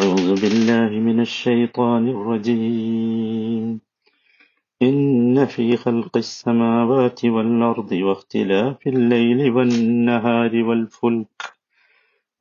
أعوذ 0.00 0.30
بالله 0.42 0.90
من 1.08 1.20
الشيطان 1.20 2.08
الرجيم. 2.08 3.80
إن 4.82 5.46
في 5.46 5.76
خلق 5.76 6.16
السماوات 6.16 7.24
والأرض 7.24 7.92
واختلاف 7.92 8.86
الليل 8.86 9.50
والنهار 9.50 10.52
والفلك 10.68 11.40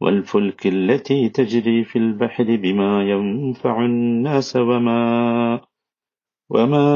والفلك 0.02 0.68
التي 0.68 1.30
تجري 1.30 1.84
في 1.84 1.96
البحر 2.00 2.44
بما 2.44 3.04
ينفع 3.12 3.86
الناس 3.86 4.56
وما 4.56 5.04
وما 6.50 6.88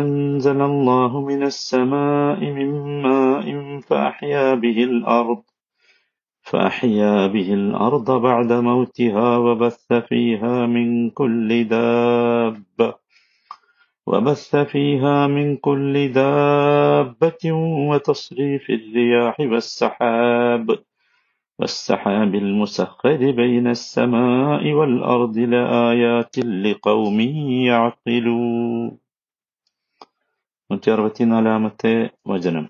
أنزل 0.00 0.60
الله 0.62 1.20
من 1.20 1.42
السماء 1.42 2.40
من 2.40 2.68
ماء 3.02 3.46
فأحيا 3.80 4.54
به 4.54 4.84
الأرض. 4.84 5.42
فأحيا 6.42 7.26
به 7.26 7.54
الأرض 7.54 8.10
بعد 8.22 8.52
موتها 8.52 9.36
وبث 9.36 9.92
فيها 9.92 10.66
من 10.66 11.10
كل 11.10 11.64
دابة. 11.64 12.94
وبث 14.06 14.56
فيها 14.56 15.26
من 15.26 15.56
كل 15.56 16.12
دابة 16.12 17.44
وتصريف 17.90 18.70
الرياح 18.70 19.40
والسحاب. 19.40 20.78
والسحاب 21.58 22.34
المسخر 22.34 23.30
بين 23.30 23.66
السماء 23.66 24.72
والأرض 24.72 25.38
لآيات 25.38 26.38
لقوم 26.38 27.20
يعقلون. 27.70 28.98
140 30.70 31.32
علامة 31.32 32.10
وجنم. 32.26 32.68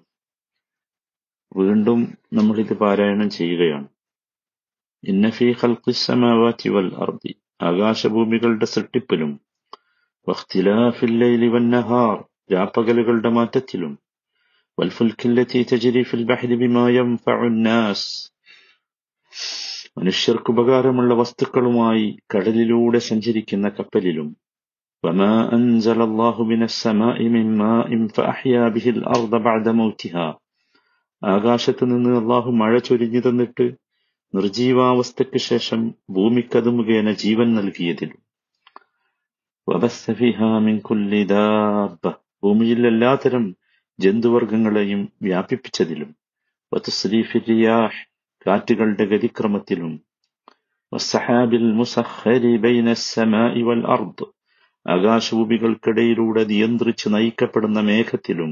വീണ്ടും 1.52 2.00
നമ്മൾ 2.38 2.56
ഇത് 2.64 2.74
പാരായണം 2.82 3.28
ചെയ്യുകയാണ് 3.38 3.88
ഇന്നഫി 5.04 5.48
ഖൽഖിസ്സമാവാതി 5.60 6.70
വൽ 6.76 6.90
അർദി 7.04 7.34
ആകാശഭൂമികളുടെ 7.68 8.68
സൃഷ്ടിപ്പിലും 8.74 9.32
വഖ്തിലാഫിൽ 10.28 11.14
ലൈലി 11.22 11.50
വന്നഹാർ 11.56 12.18
രാപ്പകലുകളുടെ 12.54 13.32
മാറ്റത്തിലും 13.38 13.94
വൽഫുൽക്കില്ലത്തി 14.78 15.62
തജ്രി 15.70 16.02
ഫിൽ 16.10 16.26
ബഹരി 16.32 16.56
ബിമാ 16.56 16.84
യൻഫഉ 16.96 17.48
നാസ് 17.60 18.10
മനുഷ്യർക്ക് 19.98 20.52
ഉപകാരമുള്ള 20.54 21.14
വസ്തുക്കളുമായി 21.22 22.04
കടലിലൂടെ 22.34 23.02
സഞ്ചരിക്കുന്ന 23.08 23.70
കപ്പലിലും 23.78 24.28
وما 25.04 25.34
أنزل 25.54 26.00
الله 26.02 26.36
من 26.44 26.62
السماء 26.64 27.18
من 27.26 27.46
ماء 27.58 27.90
فأحيا 28.08 28.64
به 28.70 28.86
الأرض 28.90 29.34
بعد 29.42 29.66
موتها 29.72 30.28
ആകാശത്ത് 31.23 31.85
നിന്ന് 31.85 32.17
അള്ളാഹു 32.17 32.51
മഴ 32.51 32.79
ചൊരിഞ്ഞു 32.79 33.21
തന്നിട്ട് 33.21 33.65
നിർജീവാവസ്ഥയ്ക്ക് 34.35 35.39
ശേഷം 35.39 35.81
ഭൂമിക്കത് 36.11 36.69
മുഖേന 36.69 37.13
ജീവൻ 37.13 37.55
നൽകിയതിലും. 37.55 38.19
ഭൂമിയിൽ 42.43 42.87
എല്ലാത്തരം 42.87 43.45
ജന്തുവർഗങ്ങളെയും 43.99 45.13
വ്യാപിപ്പിച്ചതിലും 45.23 46.11
കാറ്റുകളുടെ 48.47 49.05
ഗതിക്രമത്തിലും 49.05 49.93
ആകാശഭൂമികൾക്കിടയിലൂടെ 54.87 56.45
നിയന്ത്രിച്ച് 56.45 57.09
നയിക്കപ്പെടുന്ന 57.15 57.81
മേഘത്തിലും 57.81 58.51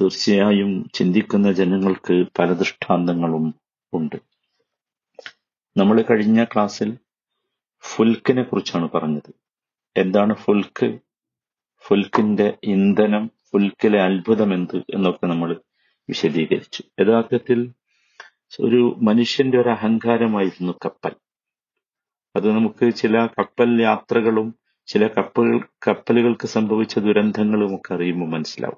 തീർച്ചയായും 0.00 0.90
ചിന്തിക്കുന്ന 0.94 1.52
ജനങ്ങൾക്ക് 1.52 2.24
പല 2.38 2.52
ദൃഷ്ടാന്തങ്ങളും 2.52 3.54
ഉണ്ട്. 3.92 4.16
നമ്മൾ 5.76 6.02
കഴിഞ്ഞ 6.02 6.44
ക്ലാസ്സിൽ 6.44 6.98
ഫുൽക്കിനെ 7.80 8.42
കുറിച്ചാണ് 8.42 8.90
പറഞ്ഞത്. 8.90 9.34
എന്താണ് 9.96 10.34
ഫുൽക്ക്? 10.34 10.98
ഫുൽക്കിന്റെ 11.86 12.58
ഇന്ധനം 12.64 13.30
ഫുൽക്കിലെ 13.52 14.02
അത്ഭുതം 14.02 14.54
എന്ത് 14.54 14.76
എന്നൊക്കെ 14.76 15.26
നമ്മൾ 15.26 15.60
വിശദീകരിച്ചു. 16.08 16.82
യഥാർത്ഥത്തിൽ 17.00 17.72
ഒരു 18.60 18.98
മനുഷ്യന്റെ 19.02 19.58
ഒരു 19.58 19.68
അഹങ്കാരമായിരുന്നു 19.68 20.72
കപ്പൽ. 20.84 21.12
അത് 22.36 22.52
നമുക്ക് 22.52 22.94
ചില 22.94 23.26
കപ്പൽ 23.26 23.82
യാത്രകളും 23.82 24.54
ചില 24.86 25.06
കപ്പൽ 25.06 25.60
കപ്പലുകൾക്ക് 25.88 26.46
സംഭവിച്ച 26.46 26.98
ദുരന്തങ്ങളും 26.98 27.76
ഒക്കെ 27.76 27.94
അറിയുമ്പോൾ 27.94 28.26
മനസ്സിലാവും. 28.26 28.76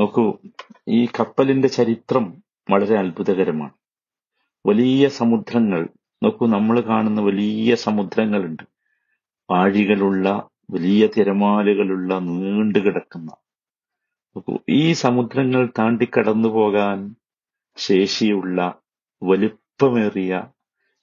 നോക്കൂ 0.00 0.38
ഈ 0.88 1.06
കപ്പലിന്റെ 1.06 1.68
ചരിത്രം 1.68 2.42
വളരെ 2.70 2.98
അത്ഭുതകരമാണ്. 2.98 3.70
വലിയ 4.66 5.08
സമുദ്രങ്ങൾ 5.08 5.88
നോക്കൂ 6.22 6.46
നമ്മൾ 6.46 6.80
കാണുന്ന 6.80 7.20
വലിയ 7.20 7.74
സമുദ്രങ്ങളുണ്ട്. 7.74 8.62
പാഴികളുള്ള 9.50 10.48
വലിയ 10.70 11.06
തിരമാലകളുള്ള 11.06 12.18
നീണ്ടു 12.18 12.78
കിടക്കുന്ന. 12.78 13.30
ഈ 14.68 14.92
സമുദ്രങ്ങൾ 14.92 15.72
താണ്ടി 15.78 16.08
കടന്നു 16.18 16.48
പോകാൻ 16.48 17.14
ശേഷിയുള്ള 17.76 18.74
വലുപ്പമേറിയ 19.22 20.44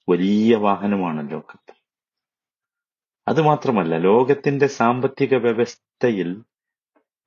വലിയ 0.09 0.55
വാഹനമാണല്ലോ 0.55 1.39
കപ്പൽ. 1.39 1.84
അത് 3.27 3.39
മാത്രമല്ല 3.49 3.97
ലോകത്തിന്റെ 4.07 4.67
സാമ്പത്തിക 4.79 5.35
വ്യവസ്ഥയിൽ 5.45 6.29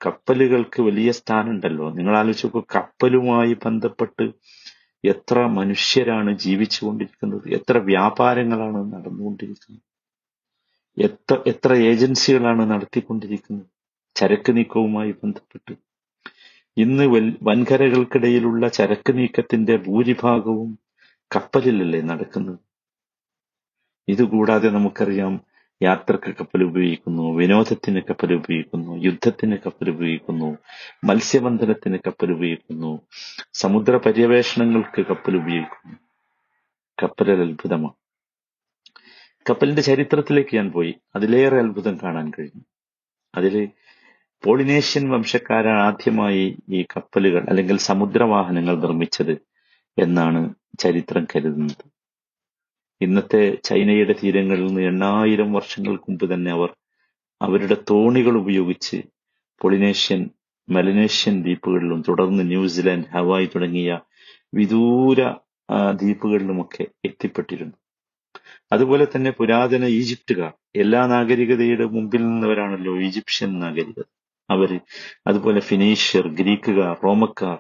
കപ്പലുകൾക്ക് 0.01 0.81
വലിയ 0.89 1.11
സ്ഥാനമുണ്ടല്ലോ. 1.21 1.87
നിങ്ങൾ 1.97 2.15
ആലോചിച്ച് 2.21 2.61
കപ്പലുമായി 2.77 3.55
ബന്ധപ്പെട്ട് 3.65 4.27
എത്ര 5.05 5.39
മനുഷ്യരാണ് 5.59 6.31
ജീവിച്ചുകൊണ്ടിരിക്കുന്നത് 6.45 7.47
എത്ര 7.59 7.79
വ്യാപാരങ്ങളാണ് 7.91 8.81
നടന്നുകൊണ്ടിരിക്കുന്നത് 8.95 9.85
എത്ര 10.97 11.35
എത്ര 11.53 11.73
ഏജൻസികളാണ് 11.91 12.63
നടത്തിക്കൊണ്ടിരിക്കുന്നത് 12.73 13.69
ചരക്ക് 14.17 14.53
നീക്കവുമായി 14.57 15.13
ബന്ധപ്പെട്ട്. 15.23 15.75
ഇന്ന് 16.77 17.05
വൻകരകൾക്കിടയിലുള്ള 17.49 18.65
ചരക്ക് 18.79 19.13
നീക്കത്തിന്റെ 19.19 19.75
ഭൂരിഭാഗവും 19.87 20.71
കപ്പലിലല്ലേ 21.31 22.01
നടക്കുന്നത്. 22.11 22.61
ഇതുകൂടാതെ 24.09 24.69
നമുക്കറിയാം 24.77 25.35
യാത്രയ്ക്ക് 25.83 26.37
കപ്പൽ 26.37 26.65
ഉപയോഗിക്കുന്നു 26.65 27.37
വിനോദത്തിന് 27.37 28.01
കപ്പൽ 28.11 28.35
ഉപയോഗിക്കുന്നു 28.35 28.97
യുദ്ധത്തിന് 28.97 29.57
കപ്പൽ 29.67 29.91
ഉപയോഗിക്കുന്നു 29.91 30.59
മത്സ്യബന്ധനത്തിന് 31.05 31.99
കപ്പൽ 32.07 32.33
ഉപയോഗിക്കുന്നു 32.33 32.91
സമുദ്ര 33.53 33.97
പര്യവേഷണങ്ങൾക്ക് 33.97 35.07
കപ്പൽ 35.07 35.37
ഉപയോഗിക്കുന്നു. 35.37 35.97
കപ്പലൽ 37.03 37.43
അത്ഭുതമാണ്. 37.43 37.95
കപ്പലിന്റെ 39.51 39.83
ചരിത്രത്തിലേക്ക് 39.83 40.57
ഞാൻ 40.57 40.71
പോയി. 40.71 40.95
അതിലേറെ 41.17 41.59
അത്ഭുതം 41.59 41.99
കാണാൻ 42.03 42.31
കഴിഞ്ഞു. 42.39 42.65
അതിൽ 43.35 43.69
പോളിനേഷ്യൻ 44.45 45.11
വംശക്കാരാണ് 45.11 45.81
ആദ്യമായി 45.81 46.57
ഈ 46.69 46.83
കപ്പലുകൾ 46.83 47.47
അല്ലെങ്കിൽ 47.49 47.77
സമുദ്രവാഹനങ്ങൾ 47.79 48.81
നിർമ്മിച്ചത് 48.81 49.35
എന്നാണ് 49.99 50.55
ചരിത്രം 50.79 51.25
കരുതുന്നത്. 51.25 51.98
ഇന്നത്തെ 53.01 53.43
ചൈനയുടെ 53.65 54.15
തീരങ്ങളിൽ 54.23 54.67
നിന്ന് 54.67 54.83
എണ്ണായിരം 54.83 55.53
വർഷങ്ങൾക്ക് 55.53 56.05
മുമ്പ് 56.09 56.35
തന്നെ 56.35 56.51
അവർ 56.53 56.71
അവരുടെ 57.41 57.77
തോണികൾ 57.91 58.35
ഉപയോഗിച്ച് 58.37 58.99
പൊളിനേഷ്യൻ 59.61 60.23
മെലനേഷ്യൻ 60.69 61.43
ദ്വീപുകളിലും 61.43 62.01
തുടർന്ന് 62.09 62.51
ന്യൂസിലാൻഡ് 62.51 63.09
ഹവായ് 63.15 63.49
തുടങ്ങിയ 63.55 63.91
വിദൂര 64.55 65.21
ദ്വീപുകളിലുമൊക്കെ 66.01 66.85
എത്തിപ്പെട്ടിരുന്നു. 67.05 67.77
അതുപോലെ 68.73 69.05
തന്നെ 69.05 69.31
പുരാതന 69.31 69.85
ഈജിപ്തുകാർ 70.01 70.53
എല്ലാ 70.77 71.07
നാഗരികതയുടെ 71.07 71.85
മുമ്പിൽ 71.85 72.23
നിന്നവരാണല്ലോ 72.23 72.93
ഈജിപ്ഷ്യൻ 73.01 73.59
നാഗരികത. 73.59 74.05
അവർ 74.51 74.71
അതുപോലെ 75.27 75.61
ഫിനീഷ്യർ 75.61 76.29
ഗ്രീക്കുകാർ 76.29 76.95
റോമക്കാർ 77.05 77.59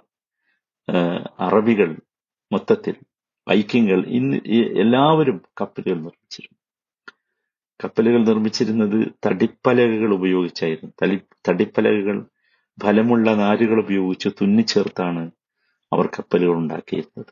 അറബികൾ 1.38 1.90
മൊത്തത്തിൽ 2.52 2.94
വൈക്കിങ്ങൾ 3.48 4.04
ഇന്ന് 4.06 4.36
എല്ലാവരും 4.78 5.42
കപ്പലുകൾ 5.60 5.94
നിർമ്മിച്ചിരുന്നു. 5.94 6.58
കപ്പലുകൾ 7.84 8.24
നിർമ്മിച്ചിരുന്നത് 8.24 9.12
തടിപ്പലകകൾ 9.26 10.14
ഉപയോഗിച്ചായിരുന്നു. 10.14 10.92
തടി 11.02 11.20
തടിപ്പലകകൾ 11.48 12.26
ഫലമുള്ള 12.82 13.34
നാരുകൾ 13.34 13.80
ഉപയോഗിച്ച് 13.80 14.28
തുന്നിച്ചേർത്താണ് 14.28 15.30
അവർ 15.92 16.06
കപ്പലുകൾ 16.06 16.52
ഉണ്ടാക്കിയിരുന്നത്. 16.52 17.26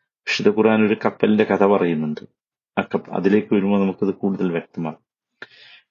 വിശുദ്ധ 0.00 0.56
ഖുർആൻ 0.58 0.86
ഒരു 0.86 0.96
കപ്പലിന്റെ 1.04 1.44
കഥ 1.44 1.64
പറയുന്നുണ്ട്. 1.64 2.20
ആ 2.78 2.82
കപ്പ 2.82 3.10
അതിലേക്ക് 3.10 3.54
വരുമ്പോൾ 3.54 3.80
നമുക്കത് 3.80 4.14
കൂടുതൽ 4.14 4.50
വ്യക്തമാകും. 4.50 5.04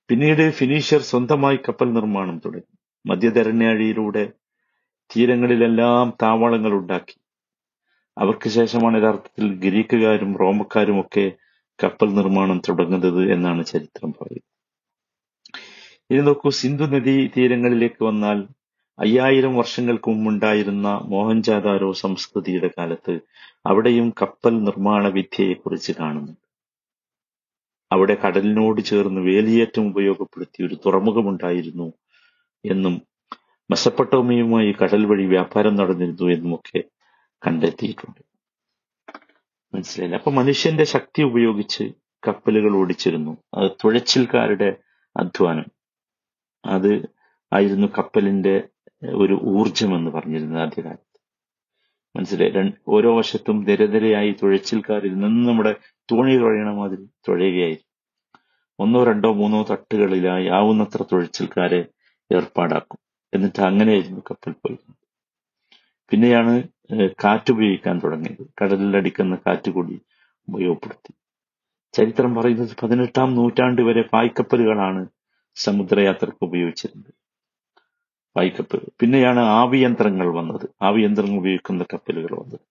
പിന്നീട് 0.09 0.51
ഫിനീഷ്യർ 0.51 1.01
സ്വന്തമായി 1.01 1.56
കപ്പൽ 1.56 1.94
നിർമ്മാണം 1.94 2.42
തുടങ്ങി. 2.45 2.77
മധ്യധരണ്യാഴിയിലൂടെ 3.06 4.31
തീരങ്ങളിലെല്ലാം 5.16 6.13
താവളങ്ങൾ 6.21 6.71
ഉണ്ടാക്കി. 6.71 7.22
അവർക്ക് 8.18 8.50
ശേഷമാണ് 8.50 8.98
യഥാർത്ഥത്തിൽ 8.98 9.45
ഗ്രീക്കുകാരും 9.63 10.38
റോമക്കാരും 10.38 11.00
ഒക്കെ 11.01 11.25
കപ്പൽ 11.83 12.10
നിർമ്മാണം 12.13 12.62
തുടങ്ങുന്നത് 12.68 13.31
എന്നാണ് 13.31 13.65
ചരിത്രം 13.65 14.12
പറയുന്നത്. 14.12 14.50
ഇനി 16.12 16.21
നോക്കൂ 16.21 16.50
സിന്ധു 16.50 16.83
നദീ 16.83 17.27
തീരങ്ങളിലേക്ക് 17.27 18.04
വന്നാൽ 18.04 18.39
അയ്യായിരം 19.00 19.56
വർഷങ്ങൾക്ക് 19.56 20.10
മുമ്പുണ്ടായിരുന്ന 20.10 20.88
മോഹൻജാദാരോ 21.06 21.94
സംസ്കൃതിയുടെ 21.94 22.69
കാലത്ത് 22.77 23.13
അവിടെയും 23.65 24.10
കപ്പൽ 24.21 24.63
നിർമ്മാണ 24.63 25.07
വിദ്യയെക്കുറിച്ച് 25.07 25.94
കാണുന്നു. 26.00 26.33
അവിടെ 27.92 28.16
കടലിനോട് 28.24 28.81
ചേർന്ന് 28.81 29.21
വേലിയേറ്റം 29.21 29.88
ഉപയോഗപ്പെടുത്തി 29.88 30.63
ഒരു 30.63 30.75
തുറമുഖമുണ്ടായിരുന്നു 30.86 31.88
എന്നും 32.63 32.95
മെസപ്പട്ടോമിയുമായി 33.69 34.71
കടൽ 34.81 35.06
വഴി 35.06 35.25
വ്യാപാരം 35.25 35.75
നടന്നിരുന്നു 35.75 36.25
എന്നുമൊക്കെ 36.36 36.80
കണ്ടെത്തിയിട്ടുണ്ട്. 37.48 38.22
മനസ്സിലായില്ല? 39.75 40.16
അപ്പൊ 40.16 40.31
മനുഷ്യന്റെ 40.31 40.84
ശക്തി 40.84 41.22
ഉപയോഗിച്ച് 41.22 41.92
കപ്പലുകൾ 42.28 42.75
ഓടിച്ചിരുന്നു. 42.75 43.38
അത് 43.54 43.72
തുഴച്ചിൽക്കാരുടെ 43.72 44.78
അധ്വാനം. 45.18 45.66
അത് 46.66 47.06
ആയിരുന്നു 47.54 47.88
കപ്പലിന്റെ 47.88 48.63
ഒരു 49.16 49.40
ഊർജം 49.44 49.95
എന്ന് 49.95 50.12
പറഞ്ഞിരുന്നത് 50.12 50.62
ആദ്യകാലത്ത്. 50.62 51.19
മനസ്സിലായി? 52.16 52.72
ഓരോ 52.88 53.18
വശത്തും 53.18 53.63
നിരനിരയായി 53.63 54.36
തുഴച്ചിൽക്കാർ 54.44 55.06
ഇരുന്ന് 55.06 55.50
നമ്മുടെ 55.50 55.75
തോണി 56.12 56.38
തുഴയണ 56.38 56.69
മാതിരി 56.72 57.06
തുഴയുകയായിരുന്നു. 57.06 57.94
ഒന്നോ 58.80 59.04
രണ്ടോ 59.04 59.34
മൂന്നോ 59.34 59.63
തട്ടുകളിലായി 59.63 60.48
ആവുന്നത്ര 60.48 61.04
തുഴച്ചിൽക്കാരെ 61.04 61.86
ഏർപ്പാടാക്കും. 62.36 63.00
എന്നിട്ട് 63.34 63.62
അങ്ങനെയായിരുന്നു 63.62 64.19
കപ്പൽ 64.19 64.51
പോയിരുന്നത്. 64.51 64.98
പിന്നെയാണ് 66.10 66.63
കാറ്റ് 67.24 67.51
ഉപയോഗിക്കാൻ 67.51 68.00
തുടങ്ങിയത് 68.00 68.44
കടലിൽ 68.62 68.97
അടിക്കുന്ന 68.97 69.35
കാറ്റ് 69.45 69.71
കൂടി 69.71 69.95
ഉപയോഗപ്പെടുത്തി. 70.47 71.12
ചരിത്രം 71.94 72.35
പറയുന്നത് 72.35 72.74
പതിനെട്ടാം 72.83 73.35
നൂറ്റാണ്ട് 73.35 73.81
വരെ 73.81 74.01
പായ്ക്കപ്പലുകളാണ് 74.13 75.01
സമുദ്രയാത്രക്ക് 75.57 76.44
ഉപയോഗിച്ചിരുന്നത്. 76.47 77.12
പായ്ക്കപ്പൽ 78.35 78.80
പിന്നെയാണ് 79.00 79.39
ആവിയന്ത്രങ്ങൾ 79.39 80.27
വന്നത്. 80.39 80.65
ആവിയന്ത്രങ്ങൾ 80.81 81.38
ഉപയോഗിക്കുന്ന 81.38 81.83
കപ്പലുകൾ 81.94 82.31
വന്നത്. 82.41 82.63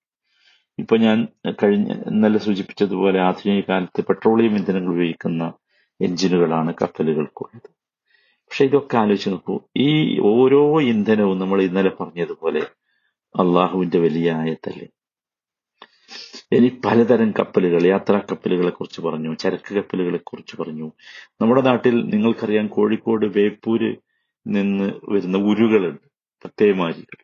ഇപ്പൊ 0.79 0.97
ഞാൻ 0.97 1.19
കഴിഞ്ഞ 1.63 1.93
ഇന്നലെ 2.11 2.39
സൂചിപ്പിച്ചതുപോലെ 2.39 3.19
ആധുനിക 3.21 3.63
കാലത്ത് 3.69 4.05
പെട്രോളിയം 4.09 4.55
ഇന്ധനങ്ങൾ 4.57 4.93
ഉപയോഗിക്കുന്ന 4.95 5.43
എഞ്ചിനുകളാണ് 6.01 6.75
കപ്പലുകൾക്കുള്ളത്. 6.83 7.69
പക്ഷെ 8.47 8.65
ഇതൊക്കെ 8.65 8.97
ആലോചിച്ച് 8.97 9.31
നോക്കൂ. 9.31 9.55
ഈ 9.77 9.91
ഓരോ 10.33 10.81
ഇന്ധനവും 10.95 11.39
നമ്മൾ 11.39 11.63
ഇന്നലെ 11.63 11.93
പറഞ്ഞതുപോലെ 12.01 12.63
അള്ളാഹുവിന്റെ 13.41 13.99
വലിയ 13.99 14.33
ആയത്തല്ലേ? 14.33 14.89
ഇനി 16.53 16.81
പലതരം 16.85 17.31
കപ്പലുകൾ 17.31 17.87
യാത്രാ 17.87 18.19
കപ്പലുകളെ 18.19 18.71
കുറിച്ച് 18.71 19.01
പറഞ്ഞു 19.01 19.35
ചരക്ക് 19.35 19.75
കപ്പലുകളെ 19.75 20.19
കുറിച്ച് 20.19 20.57
പറഞ്ഞു. 20.57 20.93
നമ്മുടെ 21.41 21.61
നാട്ടിൽ 21.61 21.95
നിങ്ങൾക്കറിയാം 22.15 22.67
കോഴിക്കോട് 22.69 23.27
വേപ്പൂര് 23.27 23.91
നിന്ന് 24.47 24.89
വരുന്ന 25.09 25.39
ഉരുകളുണ്ട് 25.39 26.07
പ്രത്യേകമാരികൾ 26.43 27.19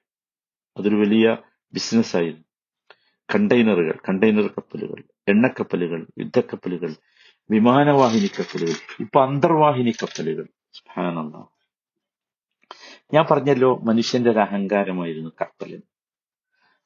അതൊരു 0.77 0.97
വലിയ 0.97 1.37
ബിസിനസ്സായിരുന്നു 1.75 2.45
കണ്ടെയ്നറുകൾ 3.35 3.97
കണ്ടെയ്നർ 4.09 4.47
കപ്പലുകൾ 4.49 5.01
എണ്ണക്കപ്പലുകൾ 5.29 6.07
യുദ്ധക്കപ്പലുകൾ 6.19 6.93
വിമാനവാഹിനി 7.51 8.31
കപ്പലുകൾ 8.39 8.79
ഇപ്പൊ 9.01 9.19
അന്തർവാഹിനി 9.27 9.91
കപ്പലുകൾ. 9.91 10.47
ഞാൻ 13.15 13.25
പറഞ്ഞല്ലോ 13.31 13.77
മനുഷ്യന്റെ 13.77 14.31
ഒരു 14.31 14.39
അഹങ്കാരമായിരുന്നു 14.39 15.31
കപ്പൽ 15.41 15.83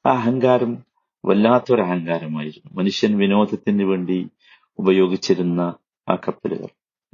ആ 0.05 0.11
അഹങ്കാരം 0.11 0.77
വല്ലാത്തൊരു 1.25 1.81
അഹങ്കാരമായിരുന്നു. 1.81 2.77
മനുഷ്യൻ 2.77 3.17
വിനോദത്തിന് 3.17 3.83
വേണ്ടി 3.83 4.29
ഉപയോഗിച്ചിരുന്ന 4.79 5.61
ആ 6.09 6.15
കപ്പലുകൾ. 6.15 6.67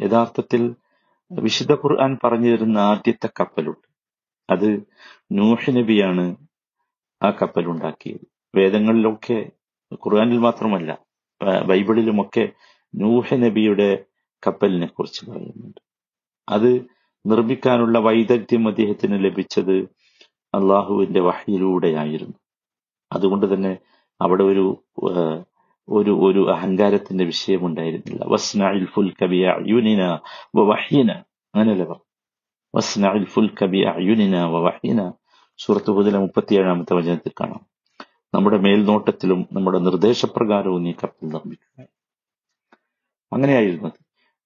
യഥാർത്ഥത്തിൽ 0.05 0.75
വിശുദ്ധ 1.31 1.73
ഖുർആൻ 1.73 2.17
പറഞ്ഞു 2.23 2.51
തരുന്ന 2.51 2.77
ആദ്യത്തെ 2.77 3.29
കപ്പലുണ്ട്. 3.39 3.87
അത് 4.49 4.69
നൂഹ് 5.31 5.69
നബിയാണ് 5.69 6.35
ആ 7.23 7.29
കപ്പൽ 7.31 7.65
ഉണ്ടാക്കിയത് 7.65 8.25
വേദങ്ങളിലൊക്കെ 8.55 9.49
ഖുർആനിൽ 9.93 10.37
മാത്രമല്ല 10.37 10.97
ബൈബിളിലുമൊക്കെ 11.67 12.49
നൂഹ് 12.95 13.33
നബിയുടെ 13.33 14.03
കപ്പലിനെ 14.47 14.87
കുറിച്ച് 14.87 15.29
പറയുന്നുണ്ട്. 15.29 15.81
അത് 16.49 16.85
നിർമ്മിക്കാനുള്ള 17.25 17.99
വൈദഗ്ധ്യം 17.99 18.67
അദ്ദേഹത്തിന് 18.67 19.25
ലഭിച്ചത് 19.25 19.77
അള്ളാഹുവിന്റെ 20.55 21.19
വഹയിലൂടെയായിരുന്നു. 21.19 22.33
അതുകൊണ്ട് 23.11 23.45
തന്നെ 23.53 23.73
അവിടെ 24.21 24.43
ഒരു 24.51 24.65
ഒരു 25.87 26.11
ഒരു 26.27 26.41
അഹങ്കാരത്തിന്റെ 26.53 27.23
വിഷയമുണ്ടായിരുന്നില്ല. 27.29 28.21
വസ്നഇൽ 28.33 28.85
ഫുൽക 28.93 29.19
ബിഅയുനിന 29.31 30.01
വവഹ്യിന 30.57 31.11
അങ്ങനെയല്ലേ 31.53 31.87
പറഞ്ഞു 31.91 32.07
വസ്നഇൽ 32.73 33.25
ഫുൽക 33.33 33.65
ബിഅയുനിന 33.73 34.35
വവഹ്യിന 34.55 34.99
സൂറത്ത് 35.59 35.93
ഹുദിലെ 35.97 36.19
മുപ്പത്തിയേഴാമത്തെ 36.25 36.93
വചനത്തിൽ 36.99 37.33
കാണാം. 37.39 37.63
നമ്മുടെ 38.33 38.57
മേൽനോട്ടത്തിലും 38.65 39.39
നമ്മുടെ 39.55 39.79
നിർദ്ദേശപ്രകാരവും 39.87 40.83
നീ 40.85 40.91
കപ്പൽ 41.01 41.27
നിർമ്മിക്കുക. 41.35 41.77
അങ്ങനെയായിരുന്നത് 43.31 43.97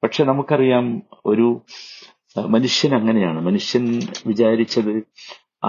പക്ഷെ 0.03 0.21
നമുക്കറിയാം 0.29 0.85
ഒരു 1.31 1.47
മനുഷ്യൻ 2.55 2.91
അങ്ങനെയാണ്. 2.99 3.39
മനുഷ്യൻ 3.47 3.83
വിചാരിച്ചത് 4.29 4.93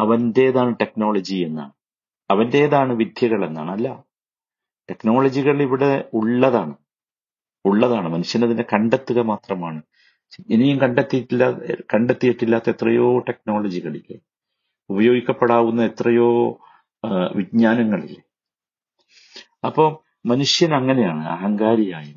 അവന്റേതാണ് 0.02 0.72
ടെക്നോളജി 0.82 1.38
എന്നാണ്. 1.48 1.74
അവന്റേതാണ് 2.34 2.92
വിദ്യകൾ 2.92 3.46
എന്നാണ് 3.46 3.70
അല്ല 3.70 3.88
ടെക്നോളജികൾ 4.90 5.62
ഇവിടെ 5.62 6.10
ഉള്ളതാണ്. 6.14 6.74
ഉള്ളതാണ്. 7.64 8.08
മനുഷ്യനതിനെ 8.08 8.62
കണ്ടെത്തുക 8.72 9.20
മാത്രമാണ്. 9.20 9.82
ഇനിയും 10.48 10.80
കണ്ടെത്തിയിട്ടില്ല 10.80 11.50
കണ്ടെത്തിയിട്ടില്ലാത്ത 11.94 12.70
എത്രയോ 12.70 13.18
ടെക്നോളജികളില്ലേ 13.18 14.18
ഉപയോഗിക്കപ്പെടാവുന്ന 14.90 15.82
എത്രയോ 15.84 16.28
വിജ്ഞാനങ്ങളില്ലേ 17.34 18.22
അപ്പോൾ 19.64 19.88
മനുഷ്യൻ 20.26 20.74
അങ്ങനെയാണ് 20.74 21.28
അഹങ്കാരിയായി. 21.28 22.12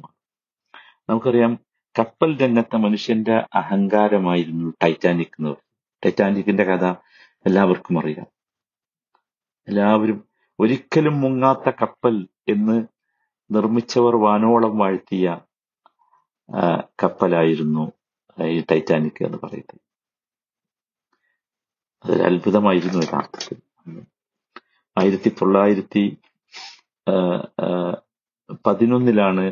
നമുക്കറിയാം 1.09 1.53
കപ്പൽ 1.99 2.37
രംഗത്തെ 2.37 2.77
മനുഷ്യന്റെ 2.77 3.35
അഹങ്കാരമായിരുന്നു 3.55 4.73
ടൈറ്റാനിക് 4.83 5.35
എന്ന് 5.39 5.49
പറയുന്നത്. 5.49 6.05
ടൈറ്റാനിക്കിന്റെ 6.05 6.63
കഥ 6.63 6.85
എല്ലാവർക്കും 7.45 7.99
അറിയാം. 7.99 8.36
എല്ലാവരും 9.67 10.19
ഒരിക്കലും 10.59 11.15
മുങ്ങാത്ത 11.21 11.69
കപ്പൽ 11.81 12.15
എന്ന് 12.49 12.77
നിർമ്മിച്ചവർ 13.55 14.15
വാനോളം 14.15 14.73
വാഴ്ത്തിയ 14.77 15.25
കപ്പലായിരുന്നു 17.03 17.83
ഈ 18.37 18.63
ടൈറ്റാനിക് 18.71 19.21
എന്ന് 19.25 19.37
പറയുന്നത്. 19.43 19.79
അതൊരു 22.03 22.23
അത്ഭുതമായിരുന്നു 22.23 22.99
യഥാർത്ഥത്തിൽ 23.05 23.57
ആയിരത്തി 24.97 25.29
തൊള്ളായിരത്തി 25.41 26.03
പതിനൊന്നിലാണ് 28.65 29.45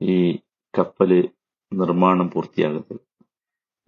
ഈ 0.00 0.16
കപ്പൽ 0.78 1.10
നിർമ്മാണം 1.72 2.30
പൂർത്തിയാകുന്നത്. 2.30 3.09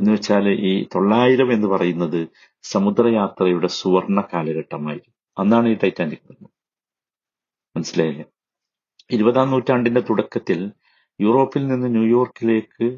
എന്ന് 0.02 0.12
വെച്ചാൽ 0.12 0.49
ഈ 0.68 0.71
തൊള്ളായിരം 0.94 1.52
എന്ന് 1.52 1.68
പറയുന്നത് 1.68 2.21
സമുദ്രയാത്രയുടെ 2.64 3.66
സുവർണ 3.66 4.21
കാലഘട്ടമായിരുന്നു 4.21 5.12
അന്നാണ് 5.37 5.68
ഈ 5.68 5.75
ടൈറ്റാനിക് 5.82 6.25
നിർമ്മാണം 6.28 6.54
മനസ്സിലായില്ലേ? 7.76 8.25
ഇരുപതാം 9.11 9.50
നൂറ്റാണ്ടിന്റെ 9.50 10.00
തുടക്കത്തിൽ 10.00 10.61
യൂറോപ്പിൽ 11.21 11.66
നിന്ന് 11.66 11.88
ന്യൂയോർക്കിലേക്ക് 11.94 12.88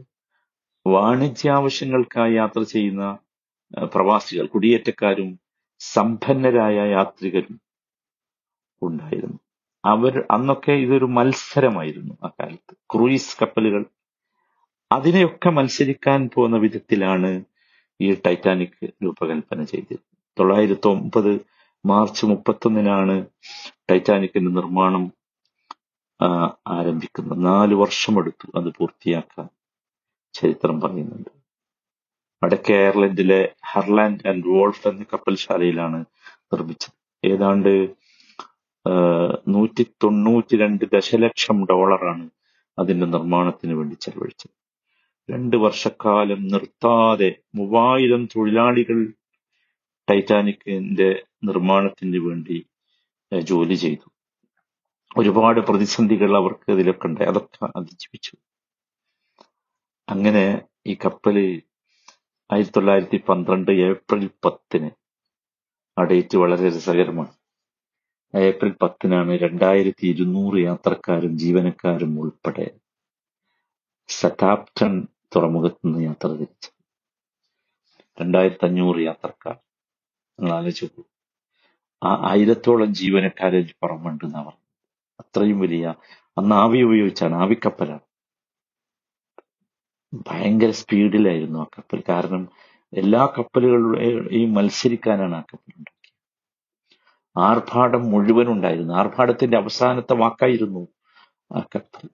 വാണിജ്യാവശ്യങ്ങൾക്കായി 0.86 2.34
യാത്ര 2.34 2.62
ചെയ്യുന്ന 2.62 3.04
പ്രവാസികൾ 3.94 4.46
കുടിയേറ്റക്കാരും 4.46 5.30
സമ്പന്നരായ 5.80 6.76
യാത്രികരും 6.90 7.56
ഉണ്ടായിരുന്നു. 8.82 9.38
അവർ 9.84 10.14
അന്നൊക്കെ 10.30 10.72
ഇതൊരു 10.84 11.04
മത്സരമായിരുന്നു 11.18 12.14
ആ 12.24 12.30
കാലത്ത്. 12.40 12.74
ക്രൂയിസ് 12.92 13.36
കപ്പലുകൾ 13.42 13.82
അതിനെയൊക്കെ 14.94 15.50
മത്സരിക്കാൻ 15.56 16.20
പോകുന്ന 16.34 16.56
വിധത്തിലാണ് 16.64 17.30
ഈ 18.00 18.08
ടൈറ്റാനിക് 18.24 18.80
രൂപകൽപ്പന 19.04 19.60
ചെയ്തത്. 19.72 20.02
തൊള്ളായിരത്തി 20.38 20.88
ഒമ്പത് 20.94 21.32
മാർച്ച് 21.84 22.24
മുപ്പത്തൊന്നിനാണ് 22.30 23.14
ടൈറ്റാനിക്കിന്റെ 23.90 24.50
നിർമ്മാണം 24.58 25.04
ആരംഭിക്കുന്നത്. 26.76 27.38
നാല് 27.46 27.74
വർഷമെടുത്തു 27.82 28.46
അത് 28.58 28.68
പൂർത്തിയാക്കാൻ 28.78 29.46
ചരിത്രം 30.34 30.76
പറയുന്നുണ്ട്. 30.80 31.30
വടക്കേ 32.42 32.76
അയർലൻഡിലെ 32.82 33.40
ഹർലാൻഡ് 33.72 34.24
ആൻഡ് 34.30 34.48
വോൾഫ് 34.52 34.86
എന്ന 34.88 35.04
കപ്പൽശാലയിലാണ് 35.12 36.00
നിർമ്മിച്ചത്. 36.52 36.96
ഏതാണ്ട് 37.24 37.72
നൂറ്റി 39.54 39.84
തൊണ്ണൂറ്റി 40.02 40.54
രണ്ട് 40.62 40.84
ദശലക്ഷം 40.94 41.58
ഡോളറാണ് 41.70 42.26
അതിന്റെ 42.78 43.06
നിർമ്മാണത്തിന് 43.14 43.74
വേണ്ടി 43.78 43.96
ചെലവഴിച്ചത്. 44.04 44.54
രണ്ട് 45.30 45.56
വർഷക്കാലം 45.56 46.48
നിർത്താതെ 46.48 47.42
മൂവായിരം 47.54 48.26
തൊഴിലാളികൾ 48.26 48.98
ടൈറ്റാനിക്കിന്റെ 50.10 51.22
നിർമ്മാണത്തിന് 51.44 52.16
വേണ്ടി 52.16 52.66
ജോലി 53.42 53.74
ചെയ്തു. 53.74 54.06
ഒരുപാട് 55.16 55.60
പ്രതിസന്ധികൾ 55.60 56.36
അവർക്ക് 56.36 56.72
ഇതിലൊക്കെ 56.72 57.06
ഉണ്ടായി. 57.06 57.28
അതൊക്കെ 57.30 57.68
അതിജീവിച്ചു. 57.76 58.36
അങ്ങനെ 60.08 60.62
ഈ 60.86 60.94
കപ്പൽ 61.04 61.36
ആയിരത്തി 62.52 62.72
തൊള്ളായിരത്തി 62.76 63.16
പന്ത്രണ്ട് 63.28 63.70
ഏപ്രിൽ 63.72 64.30
പത്തിന് 64.44 64.90
ആ 65.98 66.04
ഡേറ്റ് 66.04 66.36
വളരെ 66.36 66.68
രസകരമാണ്. 66.68 67.32
ഏപ്രിൽ 68.34 68.72
പത്തിനാണ് 68.82 69.32
രണ്ടായിരത്തി 69.32 70.06
ഇരുന്നൂറ് 70.06 70.58
യാത്രക്കാരും 70.64 71.38
ജീവനക്കാരും 71.38 72.20
ഉൾപ്പെടെ. 72.20 72.66
സതാപ്റ്റൺ 74.08 74.94
തുറമുഖത്ത് 75.36 75.86
നിന്ന് 75.86 76.04
യാത്ര 76.04 76.28
തിരിച്ചു. 76.28 76.70
രണ്ടായിരത്തി 78.20 78.64
അഞ്ഞൂറ് 78.66 79.00
യാത്രക്കാർ. 79.00 79.54
നിങ്ങൾ 80.40 80.52
ആലോചിച്ചു 80.52 81.04
ആ 82.04 82.30
ആയിരത്തോളം 82.30 82.94
ജീവനക്കാരെ 82.94 83.64
പറമ്പുണ്ട് 83.82 84.24
എന്നാ 84.24 84.40
പറഞ്ഞത്. 84.40 84.64
അത്രയും 85.20 85.60
വലിയ 85.60 85.94
അന്ന് 86.38 86.54
ആവി 86.54 86.82
ഉപയോഗിച്ചാണ് 86.82 87.34
ആവിക്കപ്പലാണ്. 87.34 88.00
ഭയങ്കര 90.28 90.70
സ്പീഡിലായിരുന്നു 90.70 91.58
ആ 91.58 91.64
കപ്പൽ. 91.64 92.02
കാരണം 92.08 92.48
എല്ലാ 92.96 93.26
കപ്പലുകളുടെയും 93.38 94.54
മത്സരിക്കാനാണ് 94.54 95.34
ആ 95.36 95.40
കപ്പൽ 95.40 95.72
ഉണ്ടാക്കിയത്. 95.76 96.14
ആർഭാടം 97.38 98.10
മുഴുവൻ 98.10 98.46
ഉണ്ടായിരുന്നു. 98.48 98.94
ആർഭാടത്തിന്റെ 98.94 99.56
അവസാനത്തെ 99.56 100.14
വാക്കായിരുന്നു 100.14 100.88
ആ 101.56 101.60
കപ്പൽ. 101.60 102.08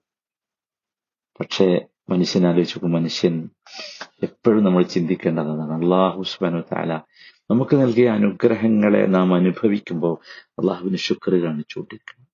പക്ഷേ 1.39 1.87
മനുഷ്യൻ 2.11 2.47
ആലോചിച്ചു 2.47 2.85
മനുഷ്യൻ. 2.85 3.49
എപ്പോഴും 4.23 4.63
നമ്മൾ 4.63 4.83
ചിന്തിക്കേണ്ടതാണ്. 4.83 5.71
അള്ളാഹു 5.71 6.23
സുബാനു 6.23 6.61
താല 6.61 6.99
നമുക്ക് 7.51 7.75
നൽകിയ 7.75 8.09
അനുഗ്രഹങ്ങളെ 8.09 9.05
നാം 9.05 9.35
അനുഭവിക്കുമ്പോൾ 9.35 10.17
അള്ളാഹുവിന് 10.49 10.97
ശുക്ർ 10.97 11.35
കാണിച്ചു 11.35 11.79
കൊണ്ടിരിക്കണം 11.79 12.27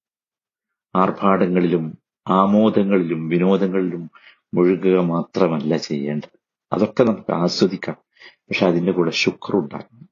ആർഭാടങ്ങളിലും 1.02 1.98
ആമോദങ്ങളിലും 2.28 3.30
വിനോദങ്ങളിലും 3.30 4.12
മുഴുകുക 4.54 5.00
മാത്രമല്ല 5.00 5.78
ചെയ്യേണ്ടത്. 5.78 6.40
അതൊക്കെ 6.74 7.04
നമുക്ക് 7.04 7.34
ആസ്വദിക്കാം. 7.34 7.98
പക്ഷെ 8.22 8.66
അതിന്റെ 8.66 8.92
കൂടെ 8.92 9.12
ശുക്രുണ്ടാകണം 9.12 10.10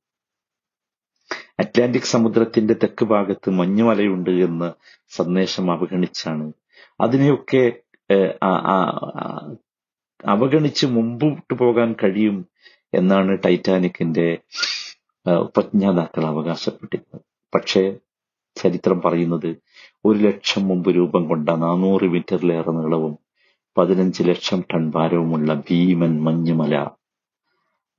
അറ്റ്ലാന്റിക് 1.60 2.02
സമുദ്രത്തിന്റെ 2.02 2.74
തെക്ക് 2.74 3.06
ഭാഗത്ത് 3.06 3.50
മഞ്ഞുമലയുണ്ട് 3.50 4.30
എന്ന് 4.30 4.74
സന്ദേശം 5.10 5.72
അവഗണിച്ചാണ്. 5.72 6.54
അതിനെയൊക്കെ 7.02 7.74
അവഗണിച്ച് 10.26 10.86
മുമ്പോട്ട് 10.86 11.54
പോകാൻ 11.54 11.96
കഴിയും 12.04 12.46
എന്നാണ് 12.94 13.38
ടൈറ്റാനിക്കിന്റെ 13.46 14.38
ഉപജ്ഞാതാക്കൾ 15.28 16.26
അവകാശപ്പെട്ടിരുന്നത്. 16.26 17.22
പക്ഷേ 17.56 17.98
ചരിത്രം 18.56 19.02
പറയുന്നത് 19.02 19.56
ഒരു 20.06 20.18
ലക്ഷം 20.18 20.68
മുമ്പ് 20.68 20.90
രൂപം 20.96 21.28
കൊണ്ട 21.28 21.50
നാനൂറ് 21.50 22.04
മീറ്ററിലേറെ 22.04 22.72
നീളവും 22.72 23.18
പതിനഞ്ച് 23.78 24.24
ലക്ഷം 24.24 24.64
ടൺ 24.74 24.92
ഭാരവുമുള്ള 24.92 25.54
ഭീമൻ 25.54 26.24
മഞ്ഞുമല 26.24 26.76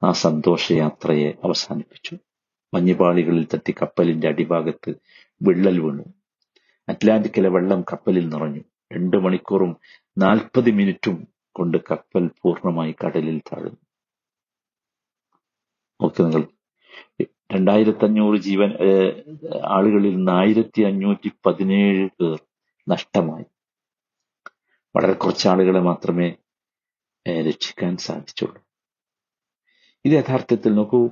ആ 0.03 0.13
സന്തോഷയാത്രയെ 0.13 1.33
അവസാനിപ്പിച്ചു. 1.45 2.15
മഞ്ഞുപാളികളിൽ 2.75 3.47
തട്ടി 3.55 3.75
കപ്പലിന്റെ 3.83 4.29
അടിഭാഗത്ത് 4.29 4.95
വിള്ളൽ 5.43 5.81
വീണു. 5.81 6.05
അറ്റ്ലാന്റിക്കിലെ 6.89 7.49
വെള്ളം 7.49 7.83
കപ്പലിൽ 7.83 8.29
നിറഞ്ഞു. 8.29 8.63
രണ്ടു 8.93 9.17
മണിക്കൂറും 9.17 9.77
നാൽപ്പത് 10.19 10.71
മിനിറ്റും 10.71 11.29
കൊണ്ട് 11.53 11.79
കപ്പൽ 11.91 12.31
പൂർണമായി 12.43 12.95
കടലിൽ 13.05 13.39
താഴുന്നു. 13.39 13.77
ഓക്കെ 16.01 16.23
നിങ്ങൾ. 16.23 16.45
രണ്ടായിരത്തി 17.53 18.05
അഞ്ഞൂറ് 18.05 18.39
ജീവൻ 18.39 18.71
ആളുകളിൽ 19.67 20.17
നിന്ന് 20.17 20.33
ആയിരത്തി 20.33 20.83
അഞ്ഞൂറ്റി 20.83 21.31
പതിനേഴ് 21.47 22.09
പേർ 22.21 22.43
നഷ്ടമായി. 22.89 23.45
വളരെ 24.97 25.13
കുറച്ച് 25.13 25.49
ആളുകളെ 25.49 25.81
മാത്രമേ 25.81 26.35
രക്ഷിക്കാൻ 27.29 27.97
സാധിച്ചുള്ളൂ. 27.97 28.63
ഇത് 30.05 30.13
യഥാർത്ഥത്തിൽ 30.13 30.75
നോക്കൂ 30.75 31.11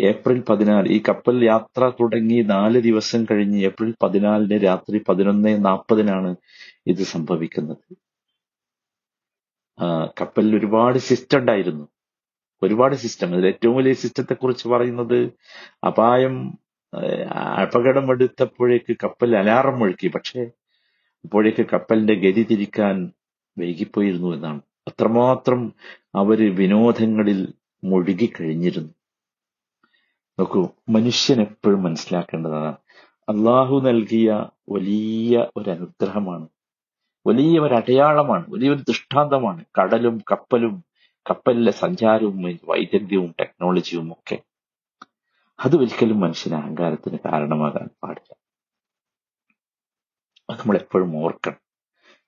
ഏപ്രിൽ 0.00 0.40
പതിനാല് 0.48 0.88
ഈ 0.88 1.02
കപ്പൽ 1.08 1.44
യാത്ര 1.44 1.92
തുടങ്ങി 2.00 2.42
നാല് 2.42 2.78
ദിവസം 2.78 3.24
കഴിഞ്ഞ് 3.30 3.64
ഏപ്രിൽ 3.64 3.94
പതിനാലിന് 4.02 4.64
രാത്രി 4.64 4.98
പതിനൊന്ന് 5.08 5.64
നാൽപ്പതിനാണ് 5.64 6.30
ഇത് 6.86 7.02
സംഭവിക്കുന്നത്. 7.02 7.82
കപ്പലിൽ 10.20 10.56
ഒരുപാട് 10.58 10.98
സിസ്റ്റം 10.98 11.38
ഉണ്ടായിരുന്നു. 11.38 11.84
ഒരുപാട് 12.62 12.94
സിസ്റ്റം. 12.94 13.34
അതിൽ 13.34 13.46
ഏറ്റവും 13.46 13.76
വലിയ 13.76 13.92
സിസ്റ്റത്തെ 13.92 14.34
കുറിച്ച് 14.34 14.68
പറയുന്നത് 14.68 15.18
അപായം 15.86 16.34
അപകടം 17.62 18.10
എടുത്തപ്പോഴേക്ക് 18.10 18.96
കപ്പൽ 19.04 19.36
അലാറം 19.36 19.78
മുഴക്കി. 19.78 20.08
പക്ഷേ 20.08 20.40
അപ്പോഴേക്ക് 21.24 21.66
കപ്പലിന്റെ 21.72 22.14
ഗതി 22.14 22.42
തിരിക്കാൻ 22.50 23.12
വൈകിപ്പോയിരുന്നു 23.58 24.34
എന്നാണ്. 24.34 24.60
അത്രമാത്രം 24.88 25.72
അവർ 26.14 26.54
വിനോദങ്ങളിൽ 26.56 27.40
മുഴുകിക്കഴിഞ്ഞിരുന്നു 27.84 28.92
നോക്കൂ 30.40 30.68
മനുഷ്യൻ 30.88 31.40
എപ്പോഴും 31.40 31.82
മനസ്സിലാക്കേണ്ടതാണ്. 31.82 32.76
അള്ളാഹു 33.28 33.80
നൽകിയ 33.80 34.46
വലിയ 34.70 35.46
ഒരു 35.56 35.70
അനുഗ്രഹമാണ് 35.70 36.48
വലിയ 37.26 37.60
ഒരു 37.60 37.74
അടയാളമാണ് 37.74 38.44
വലിയൊരു 38.48 38.78
ദൃഷ്ടാന്തമാണ്. 38.78 39.64
കടലും 39.80 40.22
കപ്പലും 40.32 40.84
കപ്പലിലെ 41.30 41.72
സഞ്ചാരവും 41.72 42.42
വൈദഗ്ധ്യവും 42.42 43.34
ടെക്നോളജിയും 43.40 44.12
ഒക്കെ. 44.12 44.38
അത് 45.64 45.76
ഒരിക്കലും 45.76 46.20
മനുഷ്യന് 46.20 46.54
അഹങ്കാരത്തിന് 46.54 47.18
കാരണമാകാൻ 47.18 47.88
പാടില്ല. 48.02 48.34
അത് 50.50 50.60
നമ്മൾ 50.60 50.76
എപ്പോഴും 50.76 51.16
ഓർക്കണം. 51.16 51.56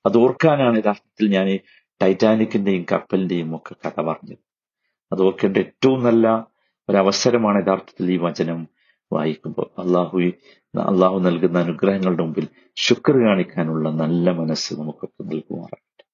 അത് 0.06 0.18
ഓർക്കാനാണ് 0.18 0.78
യഥാർത്ഥത്തിൽ 0.78 1.30
ഞാൻ 1.30 1.58
ടൈറ്റാനിക്കിന്റെയും 2.02 2.86
കപ്പലിന്റെയും 2.92 3.56
ഒക്കെ 3.56 3.88
കഥ 3.88 4.00
പറഞ്ഞത്. 4.00 4.38
അത് 5.12 5.22
ഓർക്കേണ്ട 5.22 5.56
ഏറ്റവും 5.56 6.04
നല്ല 6.04 6.51
ഒരവസരമാണ് 6.92 7.58
യഥാർത്ഥത്തിൽ 7.62 8.12
ഈ 8.12 8.16
വചനം 8.16 8.58
വായിക്കുമ്പോൾ. 9.12 9.68
അള്ളാഹു 9.78 10.18
അള്ളാഹു 10.74 11.18
നൽകുന്ന 11.18 11.58
അനുഗ്രഹങ്ങളുടെ 11.58 12.22
മുമ്പിൽ 12.22 12.46
ശുക്ർ 12.76 13.14
കാണിക്കാനുള്ള 13.18 13.88
നല്ല 14.02 14.30
മനസ്സ് 14.32 14.74
നമുക്കൊക്കെ 14.74 15.22
നൽകുമാറാണ് 15.24 15.84